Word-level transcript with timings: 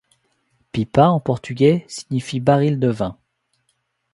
Pipa 0.71 1.09
en 1.09 1.19
portugais 1.19 1.85
signifie 1.87 2.39
baril 2.39 2.79
de 2.79 2.87
vin. 2.87 3.19